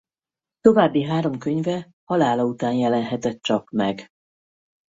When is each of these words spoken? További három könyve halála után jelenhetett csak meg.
További 0.59 1.03
három 1.03 1.39
könyve 1.39 1.89
halála 2.03 2.43
után 2.43 2.73
jelenhetett 2.73 3.41
csak 3.41 3.69
meg. 3.71 4.07